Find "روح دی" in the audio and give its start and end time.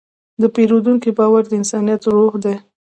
2.15-2.55